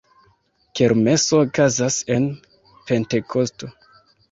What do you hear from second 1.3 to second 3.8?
okazas en Pentekosto.